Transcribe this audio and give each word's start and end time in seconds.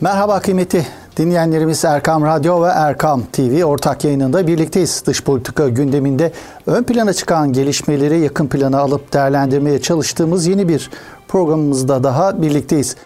Merhaba 0.00 0.40
kıymetli 0.40 0.86
dinleyenlerimiz 1.16 1.84
Erkam 1.84 2.24
Radyo 2.24 2.62
ve 2.62 2.68
Erkam 2.68 3.22
TV 3.32 3.64
ortak 3.64 4.04
yayınında 4.04 4.46
birlikteyiz. 4.46 5.02
Dış 5.06 5.24
politika 5.24 5.68
gündeminde 5.68 6.32
ön 6.66 6.82
plana 6.82 7.12
çıkan 7.12 7.52
gelişmeleri 7.52 8.18
yakın 8.18 8.46
plana 8.46 8.78
alıp 8.78 9.12
değerlendirmeye 9.12 9.80
çalıştığımız 9.80 10.46
yeni 10.46 10.68
bir 10.68 10.90
programımızda 11.28 12.04
daha 12.04 12.42
birlikteyiz. 12.42 12.96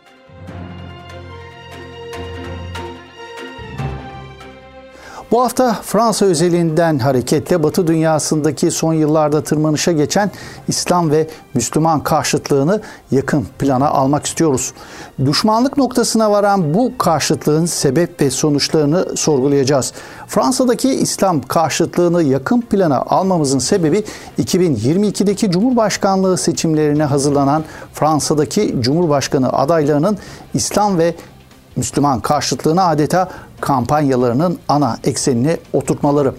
Bu 5.34 5.42
hafta 5.42 5.72
Fransa 5.82 6.26
özelinden 6.26 6.98
hareketle 6.98 7.62
Batı 7.62 7.86
dünyasındaki 7.86 8.70
son 8.70 8.92
yıllarda 8.92 9.44
tırmanışa 9.44 9.92
geçen 9.92 10.30
İslam 10.68 11.10
ve 11.10 11.28
Müslüman 11.54 12.02
karşıtlığını 12.02 12.80
yakın 13.10 13.46
plana 13.58 13.88
almak 13.88 14.26
istiyoruz. 14.26 14.72
Düşmanlık 15.24 15.76
noktasına 15.76 16.30
varan 16.30 16.74
bu 16.74 16.92
karşıtlığın 16.98 17.66
sebep 17.66 18.20
ve 18.20 18.30
sonuçlarını 18.30 19.16
sorgulayacağız. 19.16 19.92
Fransa'daki 20.26 20.90
İslam 20.90 21.42
karşıtlığını 21.42 22.22
yakın 22.22 22.60
plana 22.60 22.98
almamızın 23.00 23.58
sebebi 23.58 24.04
2022'deki 24.38 25.50
Cumhurbaşkanlığı 25.50 26.36
seçimlerine 26.36 27.04
hazırlanan 27.04 27.64
Fransa'daki 27.92 28.76
Cumhurbaşkanı 28.80 29.52
adaylarının 29.52 30.18
İslam 30.54 30.98
ve 30.98 31.14
Müslüman 31.76 32.20
karşıtlığını 32.20 32.84
adeta 32.84 33.28
kampanyalarının 33.64 34.58
ana 34.68 34.98
eksenine 35.04 35.56
oturtmaları. 35.72 36.34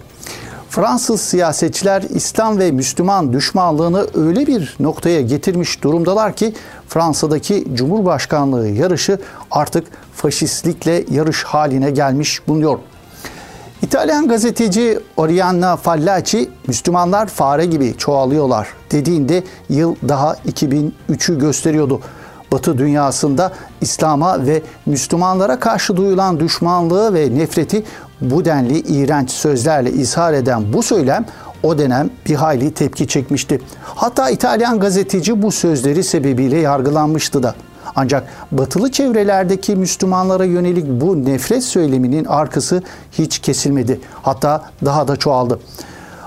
Fransız 0.70 1.20
siyasetçiler 1.20 2.02
İslam 2.02 2.58
ve 2.58 2.70
Müslüman 2.70 3.32
düşmanlığını 3.32 4.06
öyle 4.14 4.46
bir 4.46 4.76
noktaya 4.80 5.20
getirmiş 5.20 5.82
durumdalar 5.82 6.36
ki 6.36 6.54
Fransa'daki 6.88 7.64
Cumhurbaşkanlığı 7.74 8.68
yarışı 8.68 9.18
artık 9.50 9.86
faşistlikle 10.14 11.04
yarış 11.10 11.44
haline 11.44 11.90
gelmiş 11.90 12.48
bulunuyor. 12.48 12.78
İtalyan 13.82 14.28
gazeteci 14.28 14.98
Oriana 15.16 15.76
Fallaci, 15.76 16.48
Müslümanlar 16.66 17.26
fare 17.26 17.66
gibi 17.66 17.94
çoğalıyorlar 17.98 18.68
dediğinde 18.92 19.44
yıl 19.68 19.96
daha 20.08 20.34
2003'ü 20.34 21.38
gösteriyordu. 21.38 22.00
Batı 22.52 22.78
dünyasında 22.78 23.52
İslam'a 23.80 24.46
ve 24.46 24.62
Müslümanlara 24.86 25.60
karşı 25.60 25.96
duyulan 25.96 26.40
düşmanlığı 26.40 27.14
ve 27.14 27.38
nefreti 27.38 27.84
bu 28.20 28.44
denli 28.44 28.78
iğrenç 28.78 29.30
sözlerle 29.30 29.92
izhar 29.92 30.32
eden 30.32 30.72
bu 30.72 30.82
söylem 30.82 31.24
o 31.62 31.78
dönem 31.78 32.10
bir 32.26 32.34
hayli 32.34 32.74
tepki 32.74 33.08
çekmişti. 33.08 33.60
Hatta 33.82 34.30
İtalyan 34.30 34.80
gazeteci 34.80 35.42
bu 35.42 35.52
sözleri 35.52 36.04
sebebiyle 36.04 36.58
yargılanmıştı 36.58 37.42
da. 37.42 37.54
Ancak 37.96 38.28
batılı 38.52 38.90
çevrelerdeki 38.90 39.76
Müslümanlara 39.76 40.44
yönelik 40.44 40.86
bu 41.00 41.24
nefret 41.24 41.64
söyleminin 41.64 42.24
arkası 42.24 42.82
hiç 43.12 43.38
kesilmedi. 43.38 44.00
Hatta 44.22 44.64
daha 44.84 45.08
da 45.08 45.16
çoğaldı. 45.16 45.60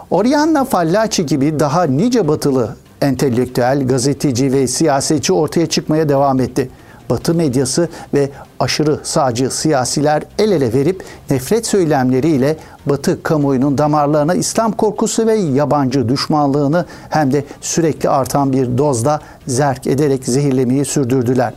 Oriana 0.09 0.65
Fallaci 0.65 1.25
gibi 1.25 1.59
daha 1.59 1.83
nice 1.83 2.27
batılı 2.27 2.75
entelektüel, 3.01 3.87
gazeteci 3.87 4.53
ve 4.53 4.67
siyasetçi 4.67 5.33
ortaya 5.33 5.65
çıkmaya 5.65 6.09
devam 6.09 6.39
etti. 6.39 6.69
Batı 7.09 7.33
medyası 7.33 7.89
ve 8.13 8.29
aşırı 8.59 8.99
sağcı 9.03 9.49
siyasiler 9.49 10.23
el 10.39 10.51
ele 10.51 10.73
verip 10.73 11.03
nefret 11.29 11.67
söylemleriyle 11.67 12.57
Batı 12.85 13.23
kamuoyunun 13.23 13.77
damarlarına 13.77 14.35
İslam 14.35 14.71
korkusu 14.71 15.27
ve 15.27 15.33
yabancı 15.33 16.09
düşmanlığını 16.09 16.85
hem 17.09 17.33
de 17.33 17.45
sürekli 17.61 18.09
artan 18.09 18.53
bir 18.53 18.77
dozda 18.77 19.19
zerk 19.47 19.87
ederek 19.87 20.25
zehirlemeyi 20.25 20.85
sürdürdüler. 20.85 21.53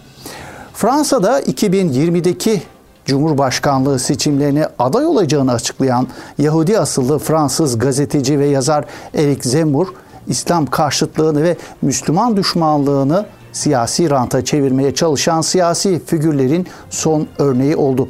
Fransa'da 0.74 1.40
2020'deki 1.40 2.62
Cumhurbaşkanlığı 3.04 3.98
seçimlerine 3.98 4.68
aday 4.78 5.06
olacağını 5.06 5.52
açıklayan 5.52 6.06
Yahudi 6.38 6.78
asıllı 6.78 7.18
Fransız 7.18 7.78
gazeteci 7.78 8.38
ve 8.38 8.46
yazar 8.46 8.84
Eric 9.14 9.48
Zemmour 9.48 9.88
İslam 10.26 10.66
karşıtlığını 10.66 11.42
ve 11.42 11.56
Müslüman 11.82 12.36
düşmanlığını 12.36 13.26
siyasi 13.52 14.10
ranta 14.10 14.44
çevirmeye 14.44 14.94
çalışan 14.94 15.40
siyasi 15.40 16.04
figürlerin 16.06 16.66
son 16.90 17.26
örneği 17.38 17.76
oldu. 17.76 18.08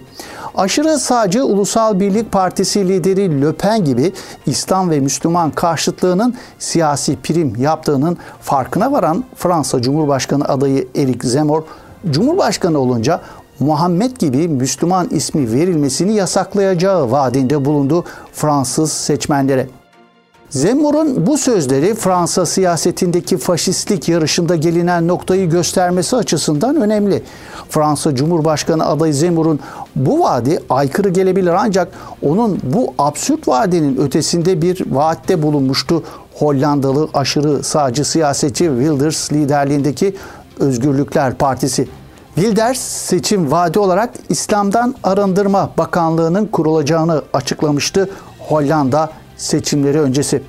Aşırı 0.54 0.98
sağcı 0.98 1.44
Ulusal 1.44 2.00
Birlik 2.00 2.32
Partisi 2.32 2.88
lideri 2.88 3.42
Le 3.42 3.52
Pen 3.52 3.84
gibi 3.84 4.12
İslam 4.46 4.90
ve 4.90 5.00
Müslüman 5.00 5.50
karşıtlığının 5.50 6.34
siyasi 6.58 7.16
prim 7.16 7.56
yaptığının 7.56 8.18
farkına 8.40 8.92
varan 8.92 9.24
Fransa 9.36 9.82
Cumhurbaşkanı 9.82 10.44
adayı 10.44 10.88
Eric 10.96 11.28
Zemmour, 11.28 11.62
Cumhurbaşkanı 12.10 12.78
olunca 12.78 13.20
Muhammed 13.60 14.16
gibi 14.16 14.48
Müslüman 14.48 15.08
ismi 15.10 15.52
verilmesini 15.52 16.14
yasaklayacağı 16.14 17.10
vaadinde 17.10 17.64
bulundu 17.64 18.04
Fransız 18.32 18.92
seçmenlere. 18.92 19.68
Zemmour'un 20.52 21.26
bu 21.26 21.38
sözleri 21.38 21.94
Fransa 21.94 22.46
siyasetindeki 22.46 23.38
faşistlik 23.38 24.08
yarışında 24.08 24.56
gelinen 24.56 25.08
noktayı 25.08 25.50
göstermesi 25.50 26.16
açısından 26.16 26.76
önemli. 26.76 27.22
Fransa 27.68 28.14
Cumhurbaşkanı 28.14 28.86
adayı 28.86 29.14
Zemmour'un 29.14 29.60
bu 29.96 30.20
vaadi 30.20 30.60
aykırı 30.70 31.08
gelebilir 31.08 31.54
ancak 31.58 31.88
onun 32.22 32.60
bu 32.62 32.94
absürt 32.98 33.48
vaadinin 33.48 33.96
ötesinde 33.96 34.62
bir 34.62 34.84
vaatte 34.90 35.42
bulunmuştu 35.42 36.02
Hollandalı 36.34 37.08
aşırı 37.14 37.62
sağcı 37.62 38.04
siyasetçi 38.04 38.64
Wilders 38.64 39.32
liderliğindeki 39.32 40.16
Özgürlükler 40.58 41.34
Partisi. 41.34 41.88
Wilders 42.34 42.78
seçim 42.78 43.50
vaadi 43.50 43.78
olarak 43.78 44.10
İslam'dan 44.28 44.94
Arındırma 45.04 45.70
Bakanlığı'nın 45.78 46.46
kurulacağını 46.46 47.22
açıklamıştı 47.32 48.10
Hollanda 48.38 49.10
seçimleri 49.42 50.00
öncesi. 50.00 50.42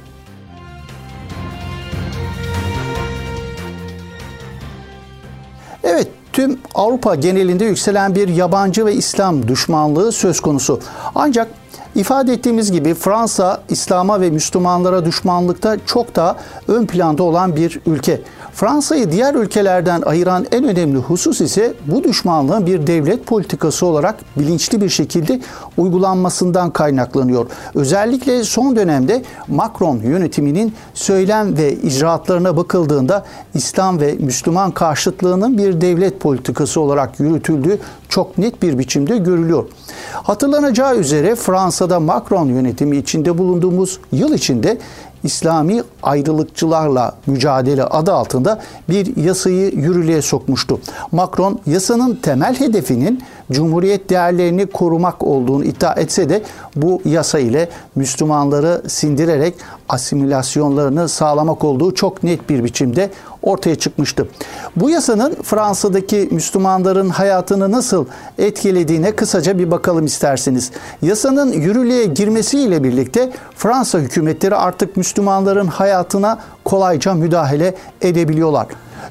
Evet, 5.83 6.07
tüm 6.33 6.59
Avrupa 6.75 7.15
genelinde 7.15 7.65
yükselen 7.65 8.15
bir 8.15 8.27
yabancı 8.27 8.85
ve 8.85 8.93
İslam 8.93 9.47
düşmanlığı 9.47 10.11
söz 10.11 10.39
konusu. 10.39 10.79
Ancak 11.15 11.47
ifade 11.95 12.33
ettiğimiz 12.33 12.71
gibi 12.71 12.93
Fransa 12.93 13.61
İslam'a 13.69 14.21
ve 14.21 14.29
Müslümanlara 14.29 15.05
düşmanlıkta 15.05 15.77
çok 15.85 16.15
daha 16.15 16.35
ön 16.67 16.85
planda 16.85 17.23
olan 17.23 17.55
bir 17.55 17.79
ülke. 17.85 18.21
Fransa'yı 18.53 19.11
diğer 19.11 19.35
ülkelerden 19.35 20.01
ayıran 20.01 20.45
en 20.51 20.63
önemli 20.63 20.97
husus 20.97 21.41
ise 21.41 21.73
bu 21.87 22.03
düşmanlığın 22.03 22.65
bir 22.65 22.87
devlet 22.87 23.25
politikası 23.25 23.85
olarak 23.85 24.15
bilinçli 24.37 24.81
bir 24.81 24.89
şekilde 24.89 25.39
uygulanmasından 25.77 26.71
kaynaklanıyor. 26.71 27.45
Özellikle 27.75 28.43
son 28.43 28.75
dönemde 28.75 29.23
Macron 29.47 29.97
yönetiminin 29.97 30.73
söylem 30.93 31.57
ve 31.57 31.73
icraatlarına 31.73 32.57
bakıldığında 32.57 33.25
İslam 33.53 33.99
ve 33.99 34.13
Müslüman 34.13 34.71
karşıtlığının 34.71 35.57
bir 35.57 35.81
devlet 35.81 36.19
politikası 36.19 36.81
olarak 36.81 37.19
yürütüldüğü 37.19 37.79
çok 38.13 38.37
net 38.37 38.61
bir 38.61 38.77
biçimde 38.79 39.17
görülüyor. 39.17 39.65
Hatırlanacağı 40.13 40.95
üzere 40.95 41.35
Fransa'da 41.35 41.99
Macron 41.99 42.47
yönetimi 42.47 42.97
içinde 42.97 43.37
bulunduğumuz 43.37 43.99
yıl 44.11 44.33
içinde 44.33 44.77
İslami 45.23 45.83
ayrılıkçılarla 46.03 47.15
mücadele 47.27 47.83
adı 47.83 48.13
altında 48.13 48.61
bir 48.89 49.15
yasayı 49.17 49.71
yürürlüğe 49.71 50.21
sokmuştu. 50.21 50.79
Macron 51.11 51.59
yasanın 51.65 52.15
temel 52.15 52.59
hedefinin 52.59 53.23
Cumhuriyet 53.51 54.09
değerlerini 54.09 54.65
korumak 54.65 55.23
olduğunu 55.23 55.63
iddia 55.63 55.93
etse 55.93 56.29
de 56.29 56.43
bu 56.75 57.01
yasa 57.05 57.39
ile 57.39 57.69
Müslümanları 57.95 58.81
sindirerek 58.87 59.55
asimilasyonlarını 59.89 61.09
sağlamak 61.09 61.63
olduğu 61.63 61.93
çok 61.93 62.23
net 62.23 62.49
bir 62.49 62.63
biçimde 62.63 63.09
ortaya 63.41 63.75
çıkmıştı. 63.75 64.27
Bu 64.75 64.89
yasanın 64.89 65.35
Fransa'daki 65.43 66.27
Müslümanların 66.31 67.09
hayatını 67.09 67.71
nasıl 67.71 68.05
etkilediğine 68.37 69.11
kısaca 69.11 69.57
bir 69.57 69.71
bakalım 69.71 70.05
isterseniz. 70.05 70.71
Yasanın 71.01 71.51
yürürlüğe 71.51 72.05
girmesiyle 72.05 72.83
birlikte 72.83 73.31
Fransa 73.55 73.99
hükümetleri 73.99 74.55
artık 74.55 74.97
Müslümanların 74.97 75.67
hayatına 75.67 76.39
kolayca 76.65 77.13
müdahale 77.13 77.75
edebiliyorlar. 78.01 78.67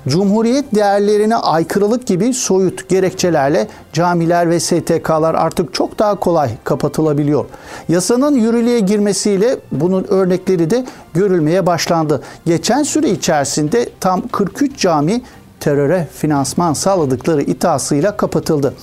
Cumhuriyet 0.09 0.75
değerlerine 0.75 1.37
aykırılık 1.37 2.07
gibi 2.07 2.35
soyut 2.35 2.89
gerekçelerle 2.89 3.69
camiler 3.93 4.51
ve 4.51 4.61
STK'lar 4.61 5.35
artık 5.35 5.75
çok 5.75 5.99
daha 5.99 6.15
kolay 6.15 6.51
kapatılabiliyor. 6.65 7.45
Yasanın 7.89 8.35
yürürlüğe 8.35 8.81
girmesiyle 8.81 9.57
bunun 9.73 10.05
örnekleri 10.05 10.71
de 10.71 10.85
görülmeye 11.15 11.67
başlandı. 11.67 12.23
Geçen 12.47 12.83
süre 12.83 13.11
içerisinde 13.11 13.89
tam 14.01 14.29
43 14.29 14.79
cami 14.79 15.23
teröre 15.61 16.09
finansman 16.15 16.73
sağladıkları 16.73 17.43
iddiasıyla 17.43 18.17
kapatıldı. 18.17 18.75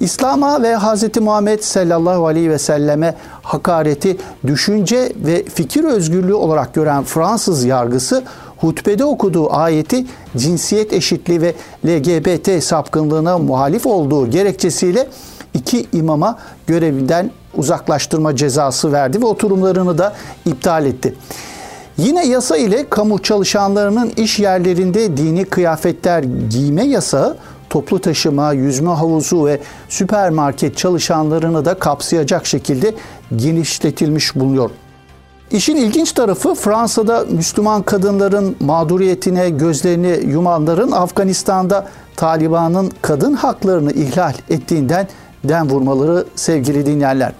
İslam'a 0.00 0.62
ve 0.62 0.76
Hz. 0.76 1.20
Muhammed 1.20 1.60
sallallahu 1.60 2.26
aleyhi 2.26 2.50
ve 2.50 2.58
selleme 2.58 3.14
hakareti 3.42 4.16
düşünce 4.46 5.12
ve 5.16 5.44
fikir 5.44 5.84
özgürlüğü 5.84 6.34
olarak 6.34 6.74
gören 6.74 7.04
Fransız 7.04 7.64
yargısı 7.64 8.24
hutbede 8.60 9.04
okuduğu 9.04 9.52
ayeti 9.52 10.06
cinsiyet 10.36 10.92
eşitliği 10.92 11.40
ve 11.40 11.54
LGBT 11.86 12.64
sapkınlığına 12.64 13.38
muhalif 13.38 13.86
olduğu 13.86 14.30
gerekçesiyle 14.30 15.08
iki 15.54 15.86
imama 15.92 16.38
görevinden 16.66 17.30
uzaklaştırma 17.54 18.36
cezası 18.36 18.92
verdi 18.92 19.20
ve 19.20 19.26
oturumlarını 19.26 19.98
da 19.98 20.14
iptal 20.46 20.86
etti. 20.86 21.14
Yine 21.98 22.26
yasa 22.26 22.56
ile 22.56 22.88
kamu 22.90 23.22
çalışanlarının 23.22 24.12
iş 24.16 24.38
yerlerinde 24.38 25.16
dini 25.16 25.44
kıyafetler 25.44 26.24
giyme 26.50 26.84
yasağı 26.84 27.36
toplu 27.70 28.00
taşıma, 28.00 28.52
yüzme 28.52 28.90
havuzu 28.90 29.46
ve 29.46 29.60
süpermarket 29.88 30.76
çalışanlarını 30.76 31.64
da 31.64 31.74
kapsayacak 31.74 32.46
şekilde 32.46 32.94
genişletilmiş 33.36 34.34
bulunuyor. 34.34 34.70
İşin 35.50 35.76
ilginç 35.76 36.12
tarafı 36.12 36.54
Fransa'da 36.54 37.24
Müslüman 37.30 37.82
kadınların 37.82 38.56
mağduriyetine 38.60 39.50
gözlerini 39.50 40.30
yumanların 40.30 40.92
Afganistan'da 40.92 41.86
Taliban'ın 42.16 42.92
kadın 43.02 43.34
haklarını 43.34 43.92
ihlal 43.92 44.34
ettiğinden 44.50 45.08
den 45.44 45.70
vurmaları 45.70 46.24
sevgili 46.36 46.86
dinleyenler. 46.86 47.32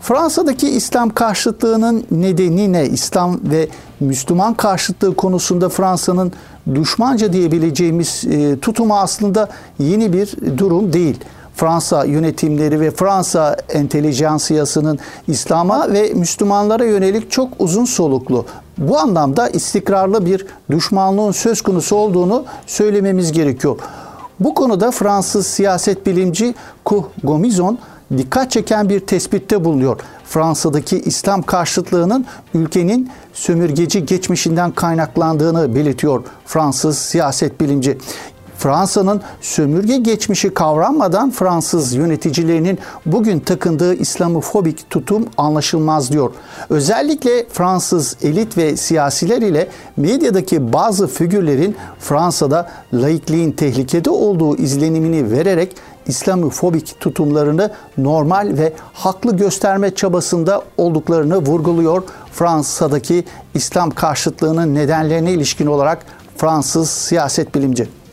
Fransa'daki 0.00 0.68
İslam 0.68 1.10
karşıtlığının 1.10 2.04
nedeni 2.10 2.72
ne? 2.72 2.86
İslam 2.86 3.40
ve 3.44 3.68
Müslüman 4.00 4.54
karşıtlığı 4.54 5.16
konusunda 5.16 5.68
Fransa'nın 5.68 6.32
düşmanca 6.74 7.32
diyebileceğimiz 7.32 8.24
e, 8.30 8.58
tutumu 8.60 8.96
aslında 8.96 9.48
yeni 9.78 10.12
bir 10.12 10.36
durum 10.58 10.92
değil. 10.92 11.16
Fransa 11.54 12.04
yönetimleri 12.04 12.80
ve 12.80 12.90
Fransa 12.90 13.56
entelijansiyasının 13.68 14.98
İslam'a 15.28 15.92
ve 15.92 16.12
Müslümanlara 16.14 16.84
yönelik 16.84 17.30
çok 17.30 17.48
uzun 17.58 17.84
soluklu, 17.84 18.46
bu 18.78 18.98
anlamda 18.98 19.48
istikrarlı 19.48 20.26
bir 20.26 20.46
düşmanlığın 20.70 21.32
söz 21.32 21.62
konusu 21.62 21.96
olduğunu 21.96 22.44
söylememiz 22.66 23.32
gerekiyor. 23.32 23.78
Bu 24.40 24.54
konuda 24.54 24.90
Fransız 24.90 25.46
siyaset 25.46 26.06
bilimci 26.06 26.54
Kuh 26.84 27.04
Gomizon 27.24 27.78
dikkat 28.18 28.50
çeken 28.50 28.88
bir 28.88 29.00
tespitte 29.00 29.64
bulunuyor. 29.64 30.00
Fransa'daki 30.24 31.00
İslam 31.00 31.42
karşıtlığının 31.42 32.26
ülkenin 32.54 33.10
sömürgeci 33.32 34.06
geçmişinden 34.06 34.70
kaynaklandığını 34.70 35.74
belirtiyor 35.74 36.24
Fransız 36.46 36.98
siyaset 36.98 37.60
bilimci. 37.60 37.98
Fransa'nın 38.58 39.20
sömürge 39.40 39.96
geçmişi 39.96 40.54
kavranmadan 40.54 41.30
Fransız 41.30 41.94
yöneticilerinin 41.94 42.78
bugün 43.06 43.40
takındığı 43.40 43.94
İslamofobik 43.94 44.90
tutum 44.90 45.26
anlaşılmaz 45.36 46.12
diyor. 46.12 46.30
Özellikle 46.70 47.46
Fransız 47.48 48.16
elit 48.22 48.56
ve 48.56 48.76
siyasiler 48.76 49.42
ile 49.42 49.68
medyadaki 49.96 50.72
bazı 50.72 51.06
figürlerin 51.06 51.76
Fransa'da 51.98 52.68
laikliğin 52.94 53.52
tehlikede 53.52 54.10
olduğu 54.10 54.56
izlenimini 54.56 55.30
vererek 55.30 55.76
İslamofobik 56.06 57.00
tutumlarını 57.00 57.70
normal 57.98 58.52
ve 58.58 58.72
haklı 58.92 59.36
gösterme 59.36 59.94
çabasında 59.94 60.62
olduklarını 60.76 61.38
vurguluyor. 61.38 62.02
Fransa'daki 62.32 63.24
İslam 63.54 63.90
karşıtlığının 63.90 64.74
nedenlerine 64.74 65.32
ilişkin 65.32 65.66
olarak 65.66 66.06
Fransız 66.36 66.90
siyaset 66.90 67.54
bilimci. 67.54 68.03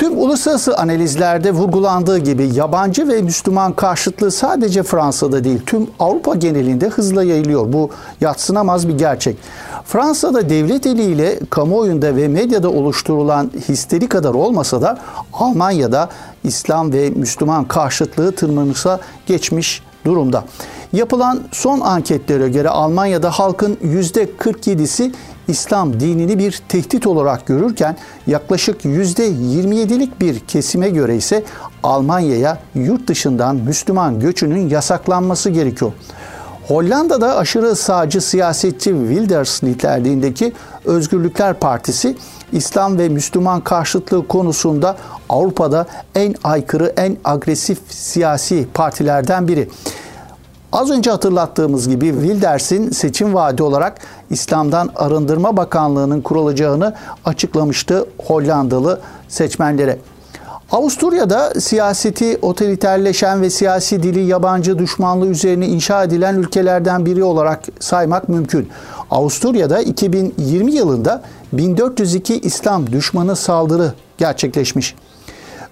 Tüm 0.00 0.18
uluslararası 0.18 0.76
analizlerde 0.76 1.52
vurgulandığı 1.52 2.18
gibi 2.18 2.50
yabancı 2.54 3.08
ve 3.08 3.22
Müslüman 3.22 3.72
karşıtlığı 3.72 4.30
sadece 4.30 4.82
Fransa'da 4.82 5.44
değil 5.44 5.60
tüm 5.66 5.86
Avrupa 5.98 6.34
genelinde 6.34 6.88
hızla 6.88 7.24
yayılıyor. 7.24 7.72
Bu 7.72 7.90
yatsınamaz 8.20 8.88
bir 8.88 8.98
gerçek. 8.98 9.36
Fransa'da 9.84 10.50
devlet 10.50 10.86
eliyle 10.86 11.38
kamuoyunda 11.50 12.16
ve 12.16 12.28
medyada 12.28 12.70
oluşturulan 12.70 13.50
histeri 13.68 14.08
kadar 14.08 14.34
olmasa 14.34 14.82
da 14.82 14.98
Almanya'da 15.32 16.08
İslam 16.44 16.92
ve 16.92 17.10
Müslüman 17.10 17.64
karşıtlığı 17.64 18.32
tırmanışa 18.32 19.00
geçmiş 19.26 19.82
durumda. 20.04 20.44
Yapılan 20.92 21.40
son 21.52 21.80
anketlere 21.80 22.48
göre 22.48 22.68
Almanya'da 22.68 23.30
halkın 23.30 23.78
%47'si 23.84 25.12
İslam 25.50 26.00
dinini 26.00 26.38
bir 26.38 26.62
tehdit 26.68 27.06
olarak 27.06 27.46
görürken 27.46 27.96
yaklaşık 28.26 28.84
%27'lik 28.84 30.20
bir 30.20 30.38
kesime 30.38 30.88
göre 30.88 31.16
ise 31.16 31.44
Almanya'ya 31.82 32.58
yurt 32.74 33.08
dışından 33.08 33.56
Müslüman 33.56 34.20
göçünün 34.20 34.68
yasaklanması 34.68 35.50
gerekiyor. 35.50 35.92
Hollanda'da 36.68 37.36
aşırı 37.36 37.76
sağcı 37.76 38.20
siyasetçi 38.20 38.90
Wilders 38.90 39.64
liderliğindeki 39.64 40.52
Özgürlükler 40.84 41.54
Partisi 41.54 42.16
İslam 42.52 42.98
ve 42.98 43.08
Müslüman 43.08 43.60
karşıtlığı 43.60 44.28
konusunda 44.28 44.96
Avrupa'da 45.28 45.86
en 46.14 46.34
aykırı, 46.44 46.92
en 46.96 47.16
agresif 47.24 47.78
siyasi 47.88 48.66
partilerden 48.74 49.48
biri. 49.48 49.68
Az 50.72 50.90
önce 50.90 51.10
hatırlattığımız 51.10 51.88
gibi 51.88 52.06
Wilders'in 52.06 52.90
seçim 52.90 53.34
vaadi 53.34 53.62
olarak 53.62 53.98
İslam'dan 54.30 54.90
Arındırma 54.96 55.56
Bakanlığı'nın 55.56 56.20
kurulacağını 56.20 56.94
açıklamıştı 57.24 58.06
Hollandalı 58.26 59.00
seçmenlere. 59.28 59.98
Avusturya'da 60.72 61.60
siyaseti 61.60 62.38
otoriterleşen 62.42 63.42
ve 63.42 63.50
siyasi 63.50 64.02
dili 64.02 64.20
yabancı 64.20 64.78
düşmanlığı 64.78 65.26
üzerine 65.26 65.66
inşa 65.66 66.04
edilen 66.04 66.34
ülkelerden 66.34 67.06
biri 67.06 67.24
olarak 67.24 67.62
saymak 67.80 68.28
mümkün. 68.28 68.68
Avusturya'da 69.10 69.80
2020 69.80 70.72
yılında 70.72 71.22
1402 71.52 72.40
İslam 72.40 72.92
düşmanı 72.92 73.36
saldırı 73.36 73.92
gerçekleşmiş. 74.18 74.94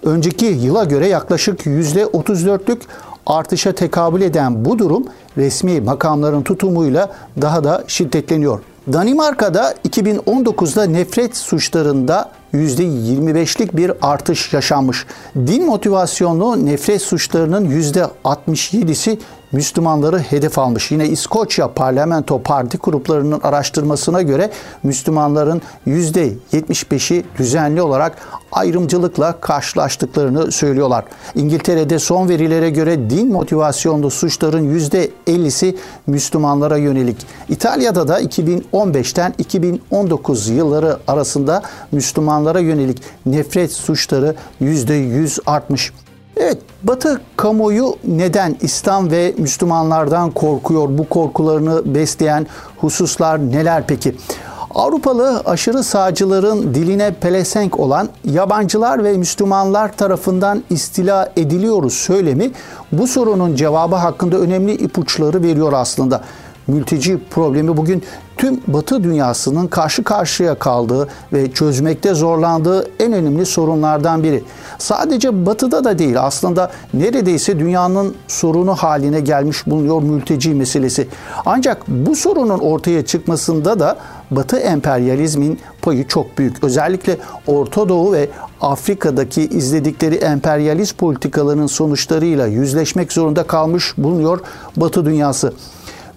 Önceki 0.03 0.45
yıla 0.45 0.83
göre 0.83 1.07
yaklaşık 1.07 1.59
%34'lük 1.65 2.79
artışa 3.25 3.71
tekabül 3.71 4.21
eden 4.21 4.65
bu 4.65 4.79
durum 4.79 5.05
resmi 5.37 5.81
makamların 5.81 6.41
tutumuyla 6.41 7.11
daha 7.41 7.63
da 7.63 7.83
şiddetleniyor. 7.87 8.59
Danimarka'da 8.93 9.73
2019'da 9.89 10.85
nefret 10.85 11.37
suçlarında 11.37 12.31
%25'lik 12.53 13.77
bir 13.77 13.91
artış 14.01 14.53
yaşanmış. 14.53 15.05
Din 15.35 15.65
motivasyonlu 15.65 16.65
nefret 16.65 17.01
suçlarının 17.01 17.69
%67'si 17.69 19.17
Müslümanları 19.51 20.19
hedef 20.19 20.59
almış. 20.59 20.91
Yine 20.91 21.07
İskoçya 21.07 21.73
parlamento 21.73 22.41
parti 22.41 22.77
gruplarının 22.77 23.39
araştırmasına 23.43 24.21
göre 24.21 24.51
Müslümanların 24.83 25.61
%75'i 25.87 27.25
düzenli 27.37 27.81
olarak 27.81 28.17
ayrımcılıkla 28.51 29.39
karşılaştıklarını 29.41 30.51
söylüyorlar. 30.51 31.05
İngiltere'de 31.35 31.99
son 31.99 32.29
verilere 32.29 32.69
göre 32.69 33.09
din 33.09 33.31
motivasyonlu 33.31 34.09
suçların 34.09 34.79
%50'si 34.79 35.75
Müslümanlara 36.07 36.77
yönelik. 36.77 37.17
İtalya'da 37.49 38.07
da 38.07 38.21
2015'ten 38.21 39.33
2019 39.37 40.49
yılları 40.49 40.97
arasında 41.07 41.61
Müslümanlara 41.91 42.59
yönelik 42.59 43.01
nefret 43.25 43.71
suçları 43.71 44.35
%100 44.61 45.39
artmış. 45.45 45.93
Evet, 46.39 46.57
Batı 46.83 47.21
kamuoyu 47.37 47.95
neden 48.07 48.55
İslam 48.61 49.11
ve 49.11 49.33
Müslümanlardan 49.37 50.31
korkuyor? 50.31 50.97
Bu 50.97 51.09
korkularını 51.09 51.95
besleyen 51.95 52.47
hususlar 52.77 53.39
neler 53.51 53.87
peki? 53.87 54.15
Avrupalı 54.75 55.41
aşırı 55.45 55.83
sağcıların 55.83 56.73
diline 56.73 57.13
pelesenk 57.13 57.79
olan 57.79 58.09
yabancılar 58.25 59.03
ve 59.03 59.17
Müslümanlar 59.17 59.97
tarafından 59.97 60.63
istila 60.69 61.33
ediliyoruz 61.37 61.93
söylemi 61.93 62.51
bu 62.91 63.07
sorunun 63.07 63.55
cevabı 63.55 63.95
hakkında 63.95 64.37
önemli 64.37 64.73
ipuçları 64.73 65.43
veriyor 65.43 65.73
aslında 65.73 66.21
mülteci 66.69 67.19
problemi 67.29 67.77
bugün 67.77 68.03
tüm 68.37 68.61
Batı 68.67 69.03
dünyasının 69.03 69.67
karşı 69.67 70.03
karşıya 70.03 70.55
kaldığı 70.55 71.07
ve 71.33 71.51
çözmekte 71.51 72.13
zorlandığı 72.13 72.87
en 72.99 73.13
önemli 73.13 73.45
sorunlardan 73.45 74.23
biri. 74.23 74.43
Sadece 74.77 75.45
Batı'da 75.45 75.83
da 75.83 75.99
değil 75.99 76.21
aslında 76.21 76.71
neredeyse 76.93 77.59
dünyanın 77.59 78.15
sorunu 78.27 78.75
haline 78.75 79.19
gelmiş 79.19 79.67
bulunuyor 79.67 80.03
mülteci 80.03 80.53
meselesi. 80.53 81.07
Ancak 81.45 81.87
bu 81.87 82.15
sorunun 82.15 82.59
ortaya 82.59 83.05
çıkmasında 83.05 83.79
da 83.79 83.97
Batı 84.31 84.57
emperyalizmin 84.57 85.59
payı 85.81 86.07
çok 86.07 86.37
büyük. 86.37 86.63
Özellikle 86.63 87.17
Orta 87.47 87.89
Doğu 87.89 88.13
ve 88.13 88.29
Afrika'daki 88.61 89.41
izledikleri 89.41 90.15
emperyalist 90.15 90.97
politikaların 90.97 91.67
sonuçlarıyla 91.67 92.47
yüzleşmek 92.47 93.13
zorunda 93.13 93.43
kalmış 93.43 93.93
bulunuyor 93.97 94.39
Batı 94.77 95.05
dünyası. 95.05 95.53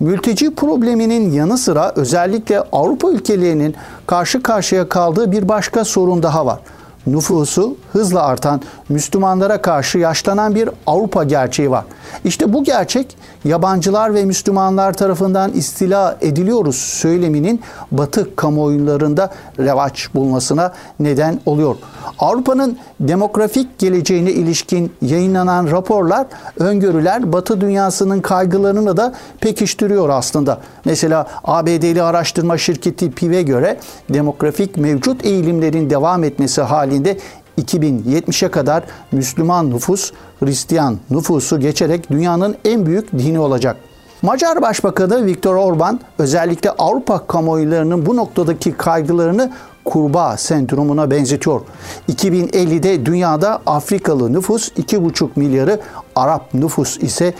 Mülteci 0.03 0.55
probleminin 0.55 1.33
yanı 1.33 1.59
sıra 1.59 1.93
özellikle 1.97 2.61
Avrupa 2.61 3.11
ülkelerinin 3.11 3.75
karşı 4.07 4.43
karşıya 4.43 4.89
kaldığı 4.89 5.33
bir 5.33 5.49
başka 5.49 5.85
sorun 5.85 6.23
daha 6.23 6.47
var. 6.47 6.59
Nüfusu 7.07 7.77
hızla 7.93 8.23
artan 8.23 8.61
Müslümanlara 8.89 9.63
karşı 9.63 9.99
yaşlanan 9.99 10.55
bir 10.55 10.69
Avrupa 10.87 11.25
gerçeği 11.25 11.71
var. 11.71 11.85
İşte 12.25 12.53
bu 12.53 12.65
gerçek 12.65 13.17
yabancılar 13.45 14.15
ve 14.15 14.25
Müslümanlar 14.25 14.93
tarafından 14.93 15.53
istila 15.53 16.17
ediliyoruz 16.21 16.77
söyleminin 16.77 17.61
Batı 17.93 18.37
kamuoylarında 18.37 19.31
revaç 19.59 20.15
bulmasına 20.15 20.73
neden 21.01 21.41
oluyor. 21.47 21.77
Avrupa'nın 22.19 22.79
demografik 23.01 23.79
geleceğine 23.79 24.31
ilişkin 24.31 24.93
yayınlanan 25.03 25.71
raporlar, 25.71 26.27
öngörüler 26.59 27.33
Batı 27.33 27.61
dünyasının 27.61 28.21
kaygılarını 28.21 28.97
da 28.97 29.13
pekiştiriyor 29.41 30.09
aslında. 30.09 30.59
Mesela 30.85 31.27
ABD'li 31.45 32.03
araştırma 32.03 32.59
şirketi 32.59 33.11
PIV'e 33.11 33.43
göre 33.43 33.79
demografik 34.09 34.77
mevcut 34.77 35.25
eğilimlerin 35.25 35.91
devam 35.91 36.25
etmesi 36.25 36.63
halinde 36.63 37.19
2070'e 37.59 38.49
kadar 38.49 38.85
Müslüman 39.13 39.71
nüfus 39.71 40.13
Hristiyan 40.41 40.99
nüfusu 41.11 41.61
geçerek 41.61 42.11
dünyanın 42.11 42.57
en 42.65 42.87
büyük 42.87 43.13
dini 43.13 43.41
olacak. 43.41 43.77
Macar 44.23 44.63
Başbakanı 44.63 45.27
Viktor 45.27 45.55
Orban 45.55 46.01
özellikle 46.19 46.71
Avrupa 46.71 47.27
kamuoylarının 47.27 48.07
bu 48.07 48.17
noktadaki 48.17 48.73
kaygılarını 48.73 49.53
kurbağa 49.85 50.37
sendromuna 50.37 51.11
benzetiyor. 51.11 51.61
2050'de 52.09 53.07
dünyada 53.07 53.63
Afrikalı 53.67 54.33
nüfus 54.33 54.69
2,5 54.69 55.29
milyarı, 55.37 55.81
Arap 56.17 56.55
nüfus 56.55 56.99
ise 56.99 57.35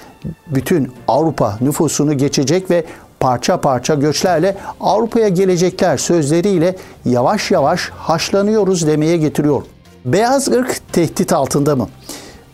bütün 0.47 0.93
Avrupa 1.09 1.59
nüfusunu 1.61 2.19
geçecek 2.19 2.71
ve 2.71 2.85
parça 3.21 3.61
parça 3.61 3.95
göçlerle 3.95 4.57
Avrupa'ya 4.81 5.29
gelecekler 5.29 5.97
sözleriyle 5.97 6.77
yavaş 7.05 7.51
yavaş 7.51 7.91
haşlanıyoruz 7.91 8.87
demeye 8.87 9.17
getiriyor. 9.17 9.63
Beyaz 10.05 10.49
ırk 10.49 10.93
tehdit 10.93 11.33
altında 11.33 11.77
mı? 11.77 11.89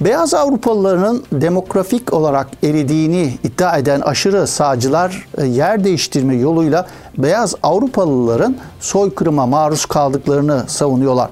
Beyaz 0.01 0.35
Avrupalıların 0.35 1.23
demografik 1.33 2.13
olarak 2.13 2.49
eridiğini 2.63 3.39
iddia 3.45 3.79
eden 3.79 4.01
aşırı 4.01 4.47
sağcılar 4.47 5.27
e, 5.39 5.47
yer 5.47 5.85
değiştirme 5.85 6.37
yoluyla 6.37 6.87
beyaz 7.19 7.55
Avrupalıların 7.63 8.57
soykırıma 8.81 9.47
maruz 9.47 9.87
kaldıklarını 9.87 10.65
savunuyorlar. 10.67 11.31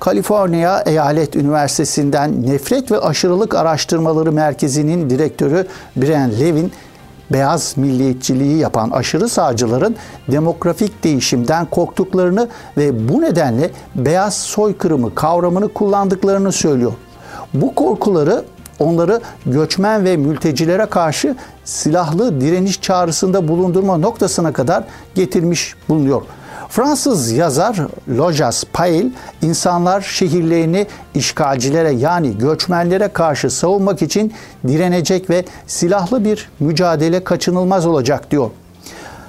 Kaliforniya 0.00 0.82
Eyalet 0.86 1.36
Üniversitesi'nden 1.36 2.46
Nefret 2.46 2.90
ve 2.90 2.98
Aşırılık 3.00 3.54
Araştırmaları 3.54 4.32
Merkezi'nin 4.32 5.10
direktörü 5.10 5.66
Brian 5.96 6.30
Levin, 6.30 6.72
beyaz 7.30 7.76
milliyetçiliği 7.76 8.58
yapan 8.58 8.90
aşırı 8.90 9.28
sağcıların 9.28 9.96
demografik 10.28 11.04
değişimden 11.04 11.66
korktuklarını 11.66 12.48
ve 12.76 13.08
bu 13.08 13.22
nedenle 13.22 13.70
beyaz 13.94 14.34
soykırımı 14.34 15.14
kavramını 15.14 15.68
kullandıklarını 15.72 16.52
söylüyor. 16.52 16.92
Bu 17.54 17.74
korkuları 17.74 18.44
onları 18.78 19.20
göçmen 19.46 20.04
ve 20.04 20.16
mültecilere 20.16 20.86
karşı 20.86 21.36
silahlı 21.64 22.40
direniş 22.40 22.80
çağrısında 22.80 23.48
bulundurma 23.48 23.96
noktasına 23.96 24.52
kadar 24.52 24.84
getirmiş 25.14 25.74
bulunuyor. 25.88 26.22
Fransız 26.68 27.32
yazar 27.32 27.76
Lojas 28.08 28.64
Pail, 28.72 29.10
insanlar 29.42 30.00
şehirlerini 30.00 30.86
işgalcilere 31.14 31.90
yani 31.90 32.38
göçmenlere 32.38 33.08
karşı 33.08 33.50
savunmak 33.50 34.02
için 34.02 34.32
direnecek 34.66 35.30
ve 35.30 35.44
silahlı 35.66 36.24
bir 36.24 36.50
mücadele 36.60 37.24
kaçınılmaz 37.24 37.86
olacak 37.86 38.30
diyor. 38.30 38.50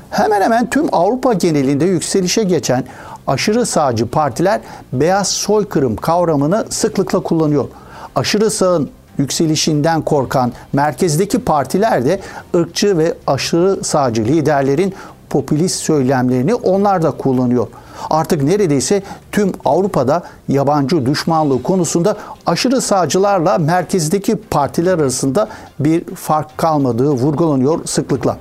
Hemen 0.09 0.41
hemen 0.41 0.69
tüm 0.69 0.85
Avrupa 0.91 1.33
genelinde 1.33 1.85
yükselişe 1.85 2.43
geçen 2.43 2.83
aşırı 3.27 3.65
sağcı 3.65 4.07
partiler 4.07 4.61
beyaz 4.93 5.27
soykırım 5.27 5.95
kavramını 5.95 6.65
sıklıkla 6.69 7.19
kullanıyor. 7.19 7.67
Aşırı 8.15 8.51
sağın 8.51 8.89
yükselişinden 9.17 10.01
korkan 10.01 10.51
merkezdeki 10.73 11.39
partiler 11.39 12.05
de 12.05 12.19
ırkçı 12.55 12.97
ve 12.97 13.13
aşırı 13.27 13.83
sağcı 13.83 14.23
liderlerin 14.23 14.93
popülist 15.35 15.75
söylemlerini 15.75 16.55
onlar 16.55 17.01
da 17.01 17.11
kullanıyor. 17.11 17.67
Artık 18.09 18.43
neredeyse 18.43 19.03
tüm 19.31 19.51
Avrupa'da 19.65 20.23
yabancı 20.47 21.05
düşmanlığı 21.05 21.63
konusunda 21.63 22.17
aşırı 22.45 22.81
sağcılarla 22.81 23.57
merkezdeki 23.57 24.35
partiler 24.35 24.93
arasında 24.93 25.47
bir 25.79 26.05
fark 26.15 26.57
kalmadığı 26.57 27.09
vurgulanıyor 27.09 27.85
sıklıkla. 27.85 28.37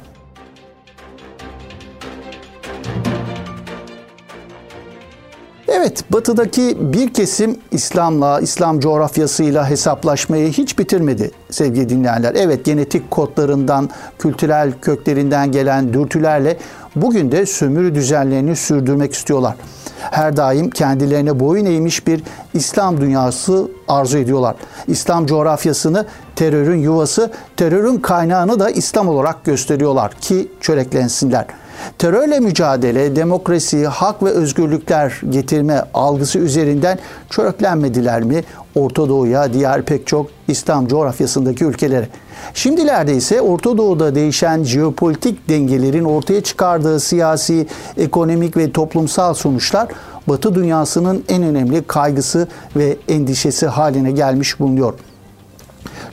Evet, 5.77 6.13
batıdaki 6.13 6.77
bir 6.81 7.15
kesim 7.15 7.59
İslam'la, 7.71 8.41
İslam 8.41 8.81
coğrafyasıyla 8.81 9.71
hesaplaşmayı 9.71 10.53
hiç 10.53 10.79
bitirmedi 10.79 11.31
sevgili 11.51 11.89
dinleyenler. 11.89 12.35
Evet, 12.35 12.65
genetik 12.65 13.11
kodlarından, 13.11 13.91
kültürel 14.19 14.73
köklerinden 14.83 15.53
gelen 15.53 15.93
dürtülerle 15.93 16.57
bugün 16.97 17.33
de 17.33 17.47
sömürü 17.47 17.95
düzenlerini 17.95 18.57
sürdürmek 18.57 19.13
istiyorlar. 19.13 19.55
Her 20.01 20.37
daim 20.37 20.71
kendilerine 20.71 21.41
boyun 21.41 21.67
eğmiş 21.67 22.07
bir 22.07 22.23
İslam 22.55 23.01
dünyası 23.01 23.69
arzu 23.89 24.19
ediyorlar. 24.19 24.57
İslam 24.87 25.27
coğrafyasını 25.27 26.07
terörün 26.37 26.79
yuvası, 26.79 27.31
terörün 27.57 27.99
kaynağını 27.99 28.61
da 28.61 28.71
İslam 28.71 29.09
olarak 29.09 29.45
gösteriyorlar 29.45 30.13
ki 30.13 30.49
çöreklensinler.'' 30.61 31.64
Terörle 31.99 32.41
mücadele, 32.41 33.17
demokrasi, 33.17 33.87
hak 33.87 34.23
ve 34.23 34.31
özgürlükler 34.31 35.21
getirme 35.31 35.83
algısı 35.95 36.39
üzerinden 36.39 36.99
çöreklenmediler 37.31 38.23
mi 38.23 38.45
Orta 38.75 39.09
Doğu'ya, 39.09 39.53
diğer 39.53 39.83
pek 39.83 40.07
çok 40.07 40.27
İslam 40.49 40.87
coğrafyasındaki 40.87 41.65
ülkelere? 41.65 42.09
Şimdilerde 42.55 43.15
ise 43.15 43.41
Orta 43.41 43.79
Doğu'da 43.79 44.15
değişen 44.15 44.63
jeopolitik 44.65 45.49
dengelerin 45.49 46.05
ortaya 46.05 46.41
çıkardığı 46.41 47.01
siyasi, 47.01 47.67
ekonomik 47.97 48.57
ve 48.57 48.73
toplumsal 48.73 49.35
sonuçlar 49.35 49.89
Batı 50.29 50.55
dünyasının 50.55 51.25
en 51.29 51.43
önemli 51.43 51.83
kaygısı 51.83 52.49
ve 52.77 52.97
endişesi 53.09 53.67
haline 53.67 54.11
gelmiş 54.11 54.61
bulunuyor 54.61 54.95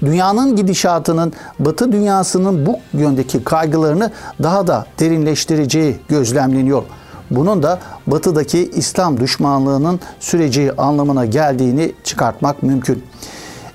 dünyanın 0.01 0.55
gidişatının 0.55 1.33
Batı 1.59 1.91
dünyasının 1.91 2.65
bu 2.65 2.79
yöndeki 2.93 3.43
kaygılarını 3.43 4.11
daha 4.43 4.67
da 4.67 4.85
derinleştireceği 4.99 5.99
gözlemleniyor. 6.09 6.83
Bunun 7.31 7.63
da 7.63 7.79
batıdaki 8.07 8.69
İslam 8.73 9.19
düşmanlığının 9.19 9.99
süreci 10.19 10.71
anlamına 10.77 11.25
geldiğini 11.25 11.91
çıkartmak 12.03 12.63
mümkün. 12.63 13.03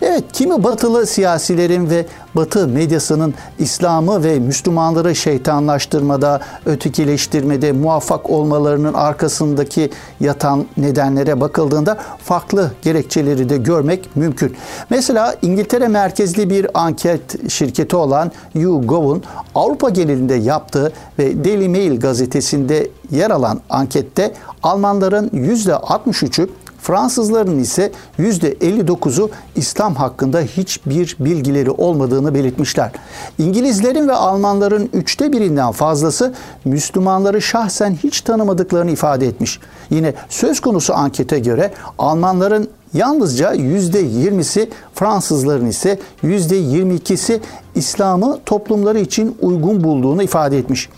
Evet, 0.03 0.25
kimi 0.33 0.65
batılı 0.65 1.07
siyasilerin 1.07 1.91
ve 1.91 2.07
batı 2.35 2.69
medyasının 2.69 3.35
İslam'ı 3.59 4.25
ve 4.25 4.39
Müslümanları 4.39 5.15
şeytanlaştırmada, 5.15 6.41
ötekileştirmede 6.67 7.73
muvaffak 7.73 8.31
olmalarının 8.31 8.95
arkasındaki 8.95 9.91
yatan 10.21 10.67
nedenlere 10.77 11.41
bakıldığında 11.41 11.99
farklı 12.19 12.73
gerekçeleri 12.83 13.49
de 13.49 13.57
görmek 13.57 14.17
mümkün. 14.17 14.57
Mesela 14.91 15.35
İngiltere 15.43 15.89
merkezli 15.89 16.51
bir 16.51 16.67
anket 16.75 17.51
şirketi 17.51 17.97
olan 17.97 18.33
YouGov'un 18.55 19.23
Avrupa 19.55 19.89
genelinde 19.89 20.35
yaptığı 20.35 20.93
ve 21.19 21.45
Daily 21.45 21.69
Mail 21.69 22.01
gazetesinde 22.01 22.91
yer 23.11 23.31
alan 23.31 23.61
ankette 23.71 24.35
Almanların 24.63 25.29
%63'ü 25.29 26.49
Fransızların 26.79 27.59
ise 27.59 27.93
%59'u 28.19 29.31
İslam 29.57 29.95
hakkında 29.95 30.41
hiçbir 30.41 31.17
bilgileri 31.21 31.71
olmadığını 31.71 32.35
belirtmişler. 32.35 32.91
İngilizlerin 33.39 34.09
ve 34.09 34.13
Almanların 34.13 34.91
üçte 34.93 35.33
birinden 35.33 35.73
fazlası 35.73 36.35
Müslümanları 36.65 37.43
şahsen 37.43 37.97
hiç 38.03 38.21
tanımadıklarını 38.21 38.91
ifade 38.91 39.27
etmiş. 39.27 39.61
Yine 39.91 40.15
söz 40.29 40.61
konusu 40.61 40.95
ankete 40.95 41.39
göre 41.39 41.73
Almanların 41.99 42.69
Yalnızca 42.95 43.55
%20'si 43.55 44.69
Fransızların 44.95 45.67
ise 45.67 45.99
%22'si 46.25 47.41
İslam'ı 47.75 48.39
toplumları 48.47 48.99
için 48.99 49.37
uygun 49.43 49.85
bulduğunu 49.85 50.23
ifade 50.23 50.59
etmiş. 50.59 50.89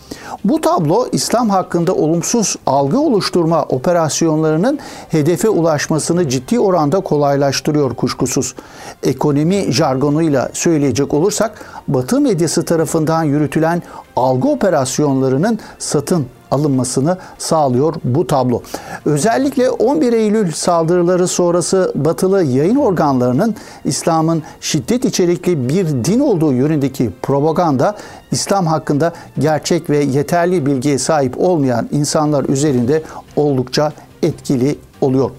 Bu 0.43 0.61
tablo 0.61 1.07
İslam 1.11 1.49
hakkında 1.49 1.95
olumsuz 1.95 2.55
algı 2.65 2.99
oluşturma 2.99 3.63
operasyonlarının 3.63 4.79
hedefe 5.09 5.49
ulaşmasını 5.49 6.29
ciddi 6.29 6.59
oranda 6.59 6.99
kolaylaştırıyor 6.99 7.95
kuşkusuz. 7.95 8.55
Ekonomi 9.03 9.73
jargonuyla 9.73 10.49
söyleyecek 10.53 11.13
olursak 11.13 11.65
Batı 11.87 12.21
medyası 12.21 12.65
tarafından 12.65 13.23
yürütülen 13.23 13.81
algı 14.15 14.47
operasyonlarının 14.47 15.59
satın 15.79 16.25
alınmasını 16.51 17.17
sağlıyor 17.37 17.95
bu 18.03 18.27
tablo. 18.27 18.61
Özellikle 19.05 19.69
11 19.69 20.13
Eylül 20.13 20.51
saldırıları 20.51 21.27
sonrası 21.27 21.91
batılı 21.95 22.43
yayın 22.43 22.75
organlarının 22.75 23.55
İslam'ın 23.85 24.43
şiddet 24.61 25.05
içerikli 25.05 25.69
bir 25.69 25.87
din 25.87 26.19
olduğu 26.19 26.53
yönündeki 26.53 27.09
propaganda 27.21 27.95
İslam 28.31 28.65
hakkında 28.65 29.13
gerçek 29.39 29.89
ve 29.89 29.97
yeterli 29.97 30.65
bilgiye 30.65 30.97
sahip 30.97 31.39
olmayan 31.39 31.89
insanlar 31.91 32.43
üzerinde 32.49 33.03
oldukça 33.35 33.91
etkili 34.23 34.79
oluyor. 35.01 35.31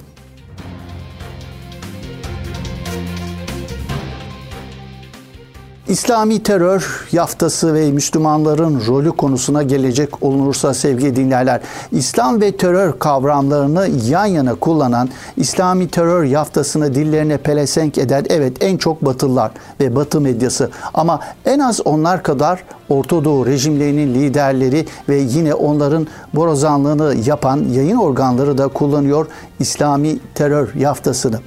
İslami 5.91 6.43
terör 6.43 7.09
yaftası 7.13 7.75
ve 7.75 7.93
Müslümanların 7.93 8.83
rolü 8.87 9.11
konusuna 9.11 9.63
gelecek 9.63 10.23
olunursa 10.23 10.75
sevgili 10.75 11.17
dinleyenler, 11.17 11.61
İslam 11.93 12.41
ve 12.41 12.57
terör 12.57 12.99
kavramlarını 12.99 13.89
yan 14.09 14.27
yana 14.27 14.55
kullanan 14.55 15.09
İslami 15.37 15.89
terör 15.89 16.25
yaftasını 16.25 16.95
dillerine 16.95 17.37
pelesenk 17.37 17.99
eden 17.99 18.25
evet 18.29 18.57
en 18.61 18.77
çok 18.77 19.05
Batılılar 19.05 19.51
ve 19.81 19.97
Batı 19.97 20.21
medyası. 20.21 20.71
Ama 20.95 21.21
en 21.45 21.59
az 21.59 21.81
onlar 21.85 22.23
kadar 22.23 22.65
Orta 22.91 23.25
Doğu 23.25 23.47
rejimlerinin 23.47 24.15
liderleri 24.15 24.87
ve 25.09 25.17
yine 25.17 25.55
onların 25.55 26.07
borazanlığını 26.35 27.15
yapan 27.27 27.65
yayın 27.73 27.97
organları 27.97 28.59
da 28.59 28.69
kullanıyor 28.69 29.27
İslami 29.61 30.19
terör 30.35 30.75
yaftasını 30.75 31.41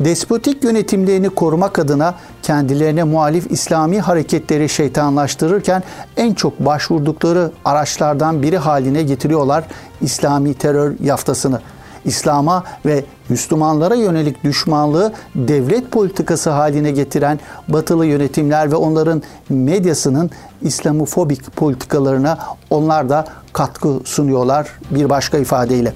despotik 0.00 0.64
yönetimlerini 0.64 1.28
korumak 1.28 1.78
adına 1.78 2.14
kendilerine 2.42 3.04
muhalif 3.04 3.50
İslami 3.50 4.00
hareketleri 4.00 4.68
şeytanlaştırırken 4.68 5.82
en 6.16 6.34
çok 6.34 6.60
başvurdukları 6.60 7.50
araçlardan 7.64 8.42
biri 8.42 8.58
haline 8.58 9.02
getiriyorlar 9.02 9.64
İslami 10.00 10.54
terör 10.54 10.94
yaftasını. 11.02 11.60
İslam'a 12.08 12.64
ve 12.86 13.04
Müslümanlara 13.28 13.94
yönelik 13.94 14.44
düşmanlığı 14.44 15.12
devlet 15.34 15.90
politikası 15.90 16.50
haline 16.50 16.90
getiren 16.90 17.40
batılı 17.68 18.06
yönetimler 18.06 18.72
ve 18.72 18.76
onların 18.76 19.22
medyasının 19.48 20.30
İslamofobik 20.62 21.56
politikalarına 21.56 22.38
onlar 22.70 23.08
da 23.08 23.24
katkı 23.52 24.00
sunuyorlar 24.04 24.68
bir 24.90 25.10
başka 25.10 25.38
ifadeyle. 25.38 25.92